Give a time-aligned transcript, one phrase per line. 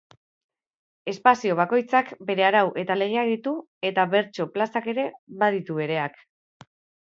[1.11, 3.53] Espazio bakoitzak bere arau eta legeak ditu
[3.91, 5.05] eta bertso-plazak ere
[5.45, 6.19] baditu bereak.